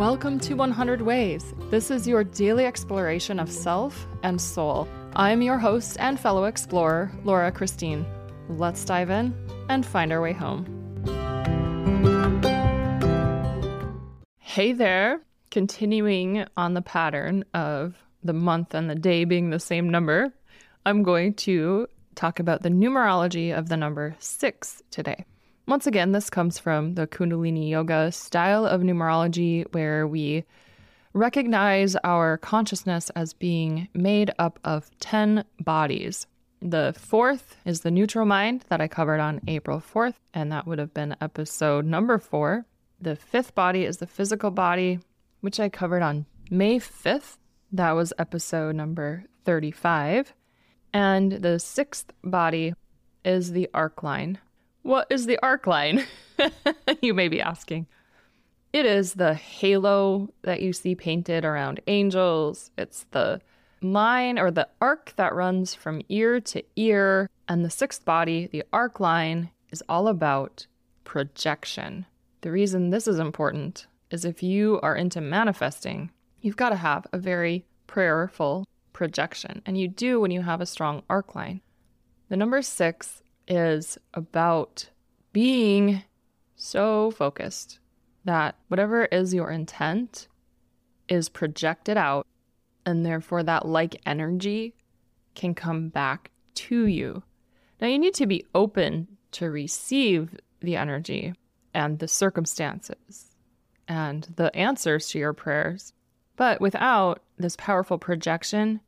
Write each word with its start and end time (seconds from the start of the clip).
Welcome 0.00 0.40
to 0.40 0.54
100 0.54 1.02
Ways. 1.02 1.52
This 1.68 1.90
is 1.90 2.08
your 2.08 2.24
daily 2.24 2.64
exploration 2.64 3.38
of 3.38 3.52
self 3.52 4.06
and 4.22 4.40
soul. 4.40 4.88
I'm 5.14 5.42
your 5.42 5.58
host 5.58 5.98
and 6.00 6.18
fellow 6.18 6.44
explorer, 6.44 7.12
Laura 7.22 7.52
Christine. 7.52 8.06
Let's 8.48 8.82
dive 8.82 9.10
in 9.10 9.34
and 9.68 9.84
find 9.84 10.10
our 10.10 10.22
way 10.22 10.32
home. 10.32 10.64
Hey 14.38 14.72
there, 14.72 15.20
continuing 15.50 16.46
on 16.56 16.72
the 16.72 16.80
pattern 16.80 17.44
of 17.52 17.94
the 18.24 18.32
month 18.32 18.72
and 18.72 18.88
the 18.88 18.94
day 18.94 19.24
being 19.24 19.50
the 19.50 19.60
same 19.60 19.90
number, 19.90 20.32
I'm 20.86 21.02
going 21.02 21.34
to 21.44 21.88
talk 22.14 22.40
about 22.40 22.62
the 22.62 22.70
numerology 22.70 23.54
of 23.54 23.68
the 23.68 23.76
number 23.76 24.16
six 24.18 24.82
today. 24.90 25.26
Once 25.70 25.86
again, 25.86 26.10
this 26.10 26.28
comes 26.28 26.58
from 26.58 26.96
the 26.96 27.06
Kundalini 27.06 27.68
Yoga 27.68 28.10
style 28.10 28.66
of 28.66 28.80
numerology 28.80 29.64
where 29.72 30.04
we 30.04 30.44
recognize 31.12 31.94
our 32.02 32.38
consciousness 32.38 33.08
as 33.10 33.34
being 33.34 33.86
made 33.94 34.32
up 34.36 34.58
of 34.64 34.90
10 34.98 35.44
bodies. 35.60 36.26
The 36.60 36.92
fourth 36.98 37.54
is 37.64 37.82
the 37.82 37.92
neutral 37.92 38.26
mind 38.26 38.64
that 38.68 38.80
I 38.80 38.88
covered 38.88 39.20
on 39.20 39.42
April 39.46 39.80
4th, 39.80 40.14
and 40.34 40.50
that 40.50 40.66
would 40.66 40.80
have 40.80 40.92
been 40.92 41.14
episode 41.20 41.84
number 41.84 42.18
four. 42.18 42.66
The 43.00 43.14
fifth 43.14 43.54
body 43.54 43.84
is 43.84 43.98
the 43.98 44.08
physical 44.08 44.50
body, 44.50 44.98
which 45.40 45.60
I 45.60 45.68
covered 45.68 46.02
on 46.02 46.26
May 46.50 46.80
5th. 46.80 47.36
That 47.70 47.92
was 47.92 48.12
episode 48.18 48.74
number 48.74 49.22
35. 49.44 50.34
And 50.92 51.30
the 51.30 51.60
sixth 51.60 52.12
body 52.24 52.74
is 53.24 53.52
the 53.52 53.70
arc 53.72 54.02
line, 54.02 54.38
what 54.82 55.06
is 55.10 55.26
the 55.26 55.38
arc 55.42 55.66
line? 55.66 56.06
you 57.02 57.14
may 57.14 57.28
be 57.28 57.40
asking. 57.40 57.86
It 58.72 58.86
is 58.86 59.14
the 59.14 59.34
halo 59.34 60.32
that 60.42 60.62
you 60.62 60.72
see 60.72 60.94
painted 60.94 61.44
around 61.44 61.80
angels. 61.86 62.70
It's 62.78 63.04
the 63.10 63.40
line 63.82 64.38
or 64.38 64.50
the 64.50 64.68
arc 64.80 65.14
that 65.16 65.34
runs 65.34 65.74
from 65.74 66.02
ear 66.08 66.40
to 66.40 66.62
ear. 66.76 67.28
And 67.48 67.64
the 67.64 67.70
sixth 67.70 68.04
body, 68.04 68.46
the 68.46 68.62
arc 68.72 69.00
line, 69.00 69.50
is 69.70 69.82
all 69.88 70.06
about 70.06 70.66
projection. 71.04 72.06
The 72.42 72.52
reason 72.52 72.90
this 72.90 73.08
is 73.08 73.18
important 73.18 73.86
is 74.10 74.24
if 74.24 74.42
you 74.42 74.80
are 74.82 74.96
into 74.96 75.20
manifesting, 75.20 76.10
you've 76.40 76.56
got 76.56 76.70
to 76.70 76.76
have 76.76 77.06
a 77.12 77.18
very 77.18 77.64
prayerful 77.86 78.66
projection. 78.92 79.62
And 79.66 79.76
you 79.76 79.88
do 79.88 80.20
when 80.20 80.30
you 80.30 80.42
have 80.42 80.60
a 80.60 80.66
strong 80.66 81.02
arc 81.10 81.34
line. 81.34 81.60
The 82.28 82.36
number 82.36 82.62
six 82.62 83.22
is 83.50 83.98
about 84.14 84.88
being 85.32 86.02
so 86.56 87.10
focused 87.10 87.80
that 88.24 88.54
whatever 88.68 89.04
is 89.06 89.34
your 89.34 89.50
intent 89.50 90.28
is 91.08 91.28
projected 91.28 91.96
out, 91.96 92.26
and 92.86 93.04
therefore 93.04 93.42
that 93.42 93.66
like 93.66 94.00
energy 94.06 94.74
can 95.34 95.54
come 95.54 95.88
back 95.88 96.30
to 96.54 96.86
you. 96.86 97.22
Now, 97.80 97.88
you 97.88 97.98
need 97.98 98.14
to 98.14 98.26
be 98.26 98.46
open 98.54 99.08
to 99.32 99.50
receive 99.50 100.36
the 100.60 100.76
energy 100.76 101.34
and 101.74 101.98
the 101.98 102.08
circumstances 102.08 103.34
and 103.88 104.28
the 104.36 104.54
answers 104.56 105.08
to 105.08 105.18
your 105.18 105.32
prayers. 105.32 105.92
But 106.36 106.60
without 106.60 107.22
this 107.38 107.56
powerful 107.56 107.98
projection, 107.98 108.80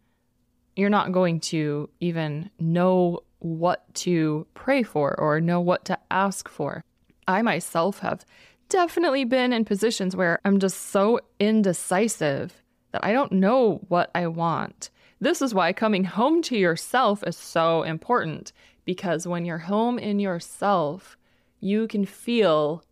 you're 0.77 0.91
not 0.91 1.13
going 1.13 1.41
to 1.41 1.89
even 2.01 2.51
know 2.59 3.21
what 3.43 3.93
to 3.95 4.47
pray 4.55 4.83
for 4.83 5.19
or 5.19 5.41
know 5.41 5.61
what 5.61 5.85
to 5.87 5.99
ask 6.11 6.49
for. 6.49 6.85
I 7.27 7.43
myself 7.43 7.99
have 8.01 8.25
definitely 8.69 9.25
been 9.25 9.53
in 9.53 9.65
positions 9.65 10.17
where 10.17 10.41
I'm 10.45 10.59
just 10.59 10.91
so 10.91 11.21
indecisive 11.39 12.63
that 12.93 13.05
I 13.05 13.13
don't 13.13 13.33
know 13.33 13.81
what 13.89 14.11
I 14.15 14.27
want. 14.29 14.91
This 15.21 15.43
is 15.43 15.55
why 15.55 15.73
coming 15.73 16.05
home 16.05 16.43
to 16.43 16.57
yourself 16.57 17.23
is 17.27 17.37
so 17.37 17.83
important 17.83 18.53
because 18.85 19.27
when 19.27 19.45
you're 19.45 19.59
home 19.59 19.99
in 19.99 20.19
yourself, 20.19 21.17
you 21.61 21.87
can 21.87 22.05
feel 22.05 22.85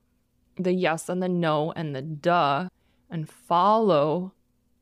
the 0.56 0.72
yes 0.72 1.08
and 1.08 1.22
the 1.22 1.28
no 1.28 1.72
and 1.72 1.94
the 1.94 2.02
duh 2.02 2.68
and 3.10 3.28
follow 3.28 4.32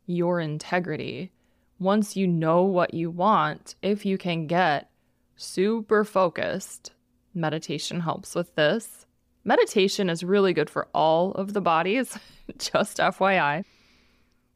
your 0.06 0.40
integrity. 0.40 1.30
Once 1.78 2.16
you 2.16 2.26
know 2.26 2.62
what 2.62 2.92
you 2.92 3.10
want, 3.10 3.74
if 3.82 4.04
you 4.04 4.18
can 4.18 4.46
get 4.46 4.90
super 5.38 6.04
focused. 6.04 6.92
Meditation 7.32 8.00
helps 8.00 8.34
with 8.34 8.54
this. 8.56 9.06
Meditation 9.44 10.10
is 10.10 10.24
really 10.24 10.52
good 10.52 10.68
for 10.68 10.88
all 10.92 11.32
of 11.32 11.54
the 11.54 11.60
bodies, 11.60 12.18
just 12.58 12.98
FYI. 12.98 13.64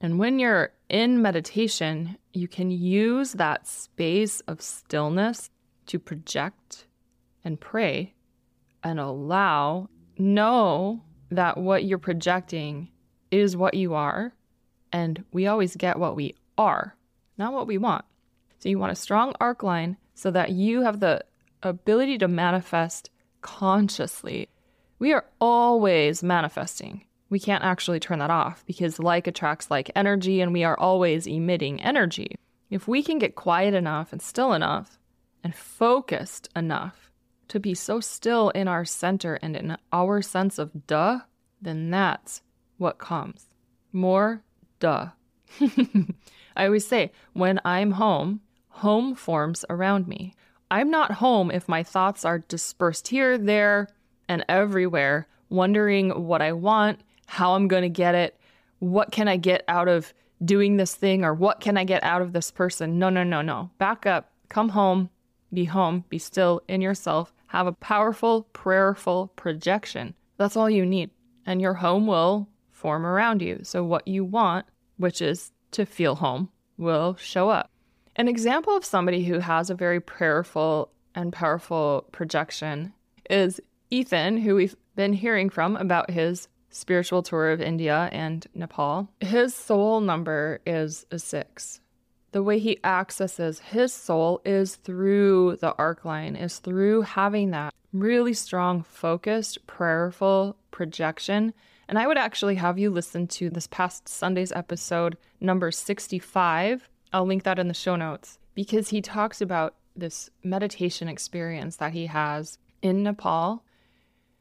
And 0.00 0.18
when 0.18 0.38
you're 0.38 0.72
in 0.88 1.22
meditation, 1.22 2.18
you 2.32 2.48
can 2.48 2.70
use 2.70 3.32
that 3.32 3.68
space 3.68 4.40
of 4.40 4.60
stillness 4.60 5.50
to 5.86 5.98
project 5.98 6.86
and 7.44 7.60
pray 7.60 8.14
and 8.82 8.98
allow, 8.98 9.88
know 10.18 11.02
that 11.30 11.56
what 11.56 11.84
you're 11.84 11.98
projecting 11.98 12.90
is 13.30 13.56
what 13.56 13.74
you 13.74 13.94
are. 13.94 14.34
And 14.92 15.24
we 15.32 15.46
always 15.46 15.76
get 15.76 15.98
what 15.98 16.16
we 16.16 16.34
are, 16.58 16.96
not 17.38 17.52
what 17.52 17.68
we 17.68 17.78
want. 17.78 18.04
So 18.58 18.68
you 18.68 18.78
want 18.78 18.92
a 18.92 18.96
strong 18.96 19.34
arc 19.40 19.62
line 19.62 19.96
so 20.14 20.30
that 20.30 20.50
you 20.50 20.82
have 20.82 21.00
the 21.00 21.24
ability 21.62 22.18
to 22.18 22.28
manifest 22.28 23.10
consciously. 23.40 24.48
We 24.98 25.12
are 25.12 25.24
always 25.40 26.22
manifesting. 26.22 27.04
We 27.30 27.40
can't 27.40 27.64
actually 27.64 27.98
turn 27.98 28.18
that 28.18 28.30
off 28.30 28.64
because 28.66 28.98
like 28.98 29.26
attracts 29.26 29.70
like 29.70 29.90
energy 29.96 30.40
and 30.40 30.52
we 30.52 30.64
are 30.64 30.78
always 30.78 31.26
emitting 31.26 31.80
energy. 31.80 32.36
If 32.70 32.86
we 32.86 33.02
can 33.02 33.18
get 33.18 33.34
quiet 33.34 33.74
enough 33.74 34.12
and 34.12 34.22
still 34.22 34.52
enough 34.52 34.98
and 35.42 35.54
focused 35.54 36.48
enough 36.54 37.10
to 37.48 37.60
be 37.60 37.74
so 37.74 38.00
still 38.00 38.50
in 38.50 38.68
our 38.68 38.84
center 38.84 39.34
and 39.42 39.56
in 39.56 39.76
our 39.92 40.22
sense 40.22 40.58
of 40.58 40.86
duh, 40.86 41.20
then 41.60 41.90
that's 41.90 42.42
what 42.78 42.98
comes. 42.98 43.46
More 43.92 44.42
duh. 44.80 45.08
I 46.56 46.66
always 46.66 46.86
say, 46.86 47.12
when 47.32 47.60
I'm 47.64 47.92
home, 47.92 48.40
home 48.72 49.14
forms 49.14 49.64
around 49.70 50.08
me. 50.08 50.34
I'm 50.70 50.90
not 50.90 51.12
home 51.12 51.50
if 51.50 51.68
my 51.68 51.82
thoughts 51.82 52.24
are 52.24 52.38
dispersed 52.38 53.08
here, 53.08 53.36
there, 53.36 53.88
and 54.28 54.44
everywhere, 54.48 55.28
wondering 55.50 56.26
what 56.26 56.40
I 56.40 56.52
want, 56.52 57.00
how 57.26 57.54
I'm 57.54 57.68
going 57.68 57.82
to 57.82 57.90
get 57.90 58.14
it, 58.14 58.38
what 58.78 59.12
can 59.12 59.28
I 59.28 59.36
get 59.36 59.64
out 59.68 59.88
of 59.88 60.14
doing 60.44 60.76
this 60.76 60.94
thing, 60.94 61.24
or 61.24 61.34
what 61.34 61.60
can 61.60 61.76
I 61.76 61.84
get 61.84 62.02
out 62.02 62.22
of 62.22 62.32
this 62.32 62.50
person. 62.50 62.98
No, 62.98 63.10
no, 63.10 63.22
no, 63.22 63.42
no. 63.42 63.70
Back 63.78 64.06
up, 64.06 64.32
come 64.48 64.70
home, 64.70 65.10
be 65.52 65.64
home, 65.64 66.04
be 66.08 66.18
still 66.18 66.62
in 66.68 66.80
yourself, 66.80 67.32
have 67.48 67.66
a 67.66 67.72
powerful, 67.72 68.44
prayerful 68.52 69.28
projection. 69.36 70.14
That's 70.38 70.56
all 70.56 70.70
you 70.70 70.86
need. 70.86 71.10
And 71.46 71.60
your 71.60 71.74
home 71.74 72.06
will 72.06 72.48
form 72.70 73.04
around 73.04 73.42
you. 73.42 73.60
So, 73.62 73.84
what 73.84 74.08
you 74.08 74.24
want, 74.24 74.66
which 74.96 75.20
is 75.20 75.52
to 75.72 75.84
feel 75.84 76.16
home, 76.16 76.48
will 76.78 77.16
show 77.16 77.50
up. 77.50 77.71
An 78.14 78.28
example 78.28 78.76
of 78.76 78.84
somebody 78.84 79.24
who 79.24 79.38
has 79.38 79.70
a 79.70 79.74
very 79.74 80.00
prayerful 80.00 80.90
and 81.14 81.32
powerful 81.32 82.06
projection 82.12 82.92
is 83.30 83.60
Ethan, 83.90 84.38
who 84.38 84.54
we've 84.54 84.76
been 84.96 85.14
hearing 85.14 85.48
from 85.48 85.76
about 85.76 86.10
his 86.10 86.48
spiritual 86.68 87.22
tour 87.22 87.50
of 87.50 87.60
India 87.60 88.10
and 88.12 88.46
Nepal. 88.54 89.08
His 89.20 89.54
soul 89.54 90.00
number 90.00 90.60
is 90.66 91.06
a 91.10 91.18
six. 91.18 91.80
The 92.32 92.42
way 92.42 92.58
he 92.58 92.82
accesses 92.84 93.60
his 93.60 93.92
soul 93.92 94.40
is 94.44 94.76
through 94.76 95.56
the 95.56 95.74
arc 95.76 96.04
line, 96.04 96.36
is 96.36 96.58
through 96.58 97.02
having 97.02 97.50
that 97.50 97.74
really 97.92 98.34
strong, 98.34 98.82
focused, 98.82 99.66
prayerful 99.66 100.56
projection. 100.70 101.52
And 101.88 101.98
I 101.98 102.06
would 102.06 102.16
actually 102.18 102.54
have 102.56 102.78
you 102.78 102.90
listen 102.90 103.26
to 103.28 103.50
this 103.50 103.66
past 103.66 104.08
Sunday's 104.08 104.52
episode, 104.52 105.16
number 105.40 105.70
65, 105.70 106.88
I'll 107.12 107.26
link 107.26 107.42
that 107.44 107.58
in 107.58 107.68
the 107.68 107.74
show 107.74 107.96
notes 107.96 108.38
because 108.54 108.88
he 108.88 109.00
talks 109.00 109.40
about 109.40 109.74
this 109.94 110.30
meditation 110.42 111.08
experience 111.08 111.76
that 111.76 111.92
he 111.92 112.06
has 112.06 112.58
in 112.80 113.02
Nepal 113.02 113.62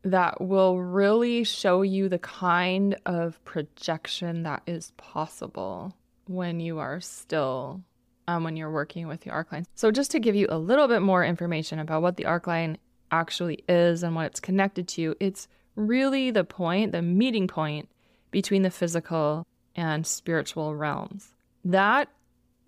that 0.04 0.42
will 0.42 0.82
really 0.82 1.44
show 1.44 1.82
you 1.82 2.10
the 2.10 2.20
kind 2.20 2.96
of 3.06 3.44
projection 3.46 4.44
that 4.44 4.64
is 4.66 4.92
possible 4.98 5.96
when 6.28 6.60
you 6.60 6.80
are 6.80 7.00
still 7.00 7.82
um, 8.28 8.44
when 8.44 8.56
you're 8.56 8.72
working 8.72 9.08
with 9.08 9.22
the 9.22 9.30
arc 9.30 9.52
line. 9.52 9.66
So 9.76 9.92
just 9.92 10.12
to 10.12 10.20
give 10.20 10.36
you 10.36 10.48
a 10.50 10.58
little 10.58 10.88
bit 10.88 11.02
more 11.02 11.26
information 11.26 11.80
about 11.80 12.02
what 12.02 12.18
the 12.18 12.26
arc 12.26 12.48
line 12.48 12.78
actually 13.12 13.64
is 13.68 14.04
and 14.04 14.16
what 14.16 14.28
it's 14.28 14.40
connected 14.40 14.88
to, 14.90 15.16
it's 15.20 15.48
really 15.76 16.32
the 16.32 16.44
point, 16.44 16.92
the 16.92 17.02
meeting 17.02 17.48
point 17.48 17.90
between 18.30 18.62
the 18.62 18.72
physical 18.72 19.46
and 19.76 20.06
spiritual 20.06 20.76
realms. 20.76 21.34
That 21.66 22.10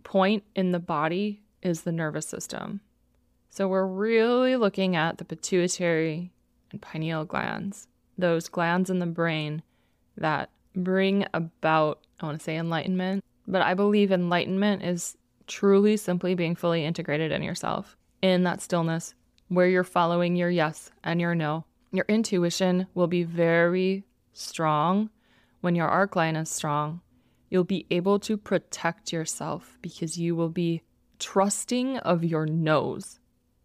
point 0.03 0.43
in 0.55 0.71
the 0.71 0.79
body 0.79 1.41
is 1.61 1.81
the 1.81 1.91
nervous 1.91 2.27
system. 2.27 2.81
So 3.49 3.67
we're 3.67 3.85
really 3.85 4.55
looking 4.55 4.95
at 4.95 5.17
the 5.17 5.25
pituitary 5.25 6.31
and 6.71 6.81
pineal 6.81 7.25
glands, 7.25 7.87
those 8.17 8.47
glands 8.47 8.89
in 8.89 8.99
the 8.99 9.05
brain 9.05 9.63
that 10.17 10.49
bring 10.75 11.25
about, 11.33 11.99
I 12.19 12.25
want 12.25 12.39
to 12.39 12.43
say 12.43 12.57
enlightenment, 12.57 13.23
but 13.47 13.61
I 13.61 13.73
believe 13.73 14.11
enlightenment 14.11 14.83
is 14.83 15.17
truly 15.47 15.97
simply 15.97 16.35
being 16.35 16.55
fully 16.55 16.85
integrated 16.85 17.31
in 17.31 17.43
yourself, 17.43 17.95
in 18.21 18.43
that 18.43 18.61
stillness 18.61 19.13
where 19.49 19.67
you're 19.67 19.83
following 19.83 20.35
your 20.35 20.49
yes 20.49 20.91
and 21.03 21.21
your 21.21 21.35
no. 21.35 21.65
Your 21.91 22.05
intuition 22.07 22.87
will 22.95 23.07
be 23.07 23.23
very 23.23 24.03
strong 24.33 25.09
when 25.61 25.75
your 25.75 25.87
arc 25.87 26.15
line 26.15 26.35
is 26.35 26.49
strong. 26.49 27.01
You'll 27.53 27.63
be 27.63 27.85
able 27.91 28.17
to 28.21 28.35
protect 28.35 29.13
yourself 29.13 29.77
because 29.83 30.17
you 30.17 30.35
will 30.35 30.49
be 30.49 30.81
trusting 31.19 31.99
of 31.99 32.23
your 32.23 32.47
no's 32.47 33.19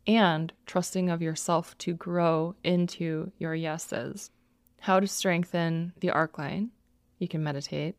and 0.06 0.52
trusting 0.66 1.08
of 1.08 1.22
yourself 1.22 1.76
to 1.78 1.94
grow 1.94 2.54
into 2.62 3.32
your 3.38 3.54
yeses. 3.54 4.30
How 4.80 5.00
to 5.00 5.06
strengthen 5.06 5.94
the 6.00 6.10
arc 6.10 6.36
line? 6.36 6.68
You 7.18 7.28
can 7.28 7.42
meditate. 7.42 7.96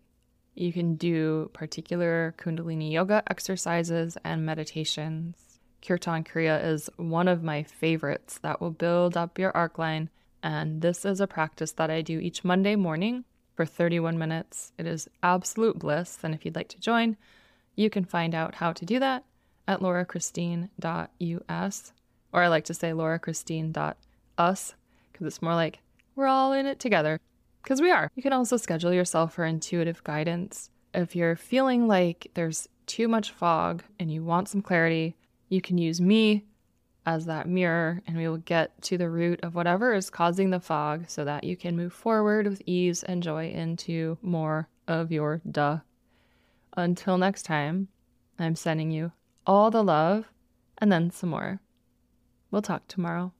You 0.54 0.72
can 0.72 0.94
do 0.94 1.50
particular 1.54 2.36
Kundalini 2.38 2.92
yoga 2.92 3.24
exercises 3.28 4.16
and 4.24 4.46
meditations. 4.46 5.60
Kirtan 5.82 6.24
Kriya 6.24 6.64
is 6.66 6.92
one 6.98 7.28
of 7.28 7.42
my 7.42 7.64
favorites 7.64 8.38
that 8.44 8.62
will 8.62 8.70
build 8.70 9.18
up 9.18 9.40
your 9.40 9.58
arc 9.58 9.80
line. 9.80 10.12
And 10.44 10.84
this 10.84 11.04
is 11.04 11.20
a 11.20 11.26
practice 11.26 11.72
that 11.72 11.90
I 11.90 12.04
do 12.04 12.20
each 12.20 12.44
Monday 12.44 12.76
morning 12.76 13.26
for 13.60 13.66
31 13.66 14.18
minutes. 14.18 14.72
It 14.78 14.88
is 14.88 15.10
absolute 15.22 15.78
bliss. 15.78 16.20
And 16.24 16.34
if 16.34 16.46
you'd 16.46 16.56
like 16.56 16.70
to 16.70 16.80
join, 16.80 17.18
you 17.76 17.90
can 17.90 18.06
find 18.06 18.34
out 18.34 18.56
how 18.56 18.72
to 18.72 18.86
do 18.86 19.00
that 19.00 19.26
at 19.68 19.82
laurachristine.us 19.82 21.94
or 22.32 22.42
I 22.42 22.48
like 22.48 22.64
to 22.64 22.74
say 22.74 22.92
laurachristine.us 22.92 24.76
because 25.12 25.28
it's 25.28 25.42
more 25.42 25.56
like 25.56 25.80
we're 26.16 26.28
all 26.28 26.54
in 26.54 26.68
it 26.68 26.80
together 26.80 27.20
because 27.62 27.82
we 27.82 27.92
are. 27.92 28.10
You 28.16 28.24
can 28.24 28.32
also 28.32 28.56
schedule 28.56 28.94
yourself 28.94 29.34
for 29.34 29.44
intuitive 29.44 30.06
guidance. 30.06 30.70
If 30.94 31.14
you're 31.14 31.36
feeling 31.36 31.86
like 31.86 32.32
there's 32.36 32.70
too 32.86 33.10
much 33.10 33.32
fog 33.32 33.84
and 34.00 34.10
you 34.10 34.24
want 34.24 34.48
some 34.48 34.62
clarity, 34.62 35.18
you 35.50 35.62
can 35.62 35.78
use 35.78 36.00
me 36.00 36.46
as 37.06 37.26
that 37.26 37.48
mirror 37.48 38.02
and 38.06 38.18
we 38.18 38.28
will 38.28 38.38
get 38.38 38.80
to 38.84 38.98
the 38.98 39.10
root 39.10 39.40
of 39.42 39.56
whatever 39.56 39.94
is 39.94 40.10
causing 40.10 40.50
the 40.50 40.60
fog 40.60 41.06
so 41.08 41.26
that 41.26 41.44
you 41.44 41.56
can 41.56 41.76
move 41.76 41.94
forward 41.94 42.48
with 42.48 42.62
ease 42.66 43.04
and 43.04 43.24
joy 43.24 43.50
into 43.50 44.18
more 44.22 44.68
of 44.88 45.12
your 45.12 45.42
duh. 45.50 45.80
Until 46.76 47.18
next 47.18 47.44
time, 47.44 47.88
I'm 48.38 48.56
sending 48.56 48.92
you 48.92 49.12
all 49.46 49.72
the 49.72 49.84
love 49.84 50.26
and 50.78 50.92
then 50.92 51.12
some 51.12 51.30
more. 51.30 51.60
We'll 52.52 52.62
talk 52.62 52.88
tomorrow. 52.88 53.34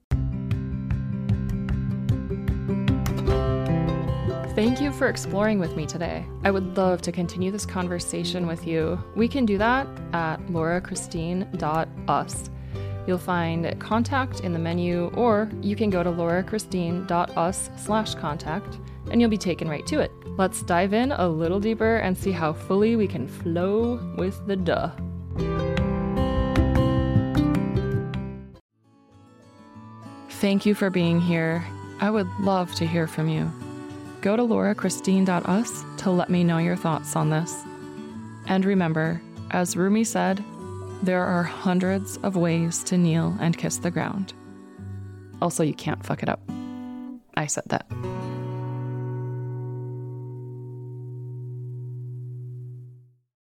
Thank 4.56 4.80
you 4.80 4.92
for 4.92 5.08
exploring 5.08 5.58
with 5.58 5.76
me 5.76 5.86
today. 5.86 6.26
I 6.44 6.50
would 6.50 6.76
love 6.76 7.00
to 7.02 7.12
continue 7.12 7.50
this 7.50 7.64
conversation 7.64 8.46
with 8.46 8.66
you. 8.66 9.02
We 9.16 9.28
can 9.28 9.46
do 9.46 9.56
that 9.58 9.86
at 10.12 10.38
laurachristine.us. 10.48 12.50
You'll 13.06 13.18
find 13.18 13.78
contact 13.80 14.40
in 14.40 14.52
the 14.52 14.58
menu, 14.58 15.06
or 15.14 15.50
you 15.62 15.76
can 15.76 15.90
go 15.90 16.02
to 16.02 16.10
laurachristine.us 16.10 17.70
slash 17.76 18.14
contact 18.14 18.78
and 19.10 19.20
you'll 19.20 19.30
be 19.30 19.38
taken 19.38 19.68
right 19.68 19.86
to 19.86 20.00
it. 20.00 20.12
Let's 20.36 20.62
dive 20.62 20.92
in 20.92 21.12
a 21.12 21.28
little 21.28 21.60
deeper 21.60 21.96
and 21.96 22.16
see 22.16 22.30
how 22.30 22.52
fully 22.52 22.96
we 22.96 23.06
can 23.06 23.26
flow 23.26 23.98
with 24.16 24.46
the 24.46 24.56
duh. 24.56 24.90
Thank 30.40 30.64
you 30.64 30.74
for 30.74 30.88
being 30.88 31.20
here. 31.20 31.64
I 32.00 32.10
would 32.10 32.28
love 32.40 32.74
to 32.76 32.86
hear 32.86 33.06
from 33.06 33.28
you. 33.28 33.50
Go 34.22 34.36
to 34.36 34.42
laurachristine.us 34.42 35.84
to 35.98 36.10
let 36.10 36.30
me 36.30 36.44
know 36.44 36.58
your 36.58 36.76
thoughts 36.76 37.16
on 37.16 37.30
this. 37.30 37.62
And 38.46 38.64
remember, 38.64 39.20
as 39.50 39.76
Rumi 39.76 40.04
said, 40.04 40.42
there 41.02 41.24
are 41.24 41.42
hundreds 41.42 42.16
of 42.18 42.36
ways 42.36 42.82
to 42.84 42.98
kneel 42.98 43.36
and 43.40 43.56
kiss 43.56 43.78
the 43.78 43.90
ground. 43.90 44.34
Also, 45.40 45.62
you 45.62 45.74
can't 45.74 46.04
fuck 46.04 46.22
it 46.22 46.28
up. 46.28 46.40
I 47.34 47.46
said 47.46 47.64
that. 47.68 47.86